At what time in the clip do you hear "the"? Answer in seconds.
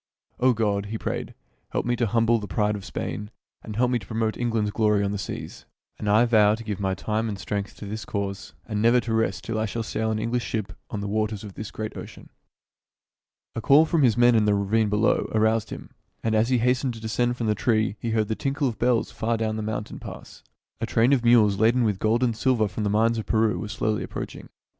2.39-2.47, 5.11-5.19, 11.01-11.07, 14.45-14.55, 17.45-17.53, 18.27-18.33, 19.55-19.61, 22.83-22.89